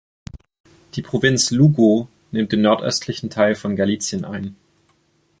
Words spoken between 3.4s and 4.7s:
von Galicien ein.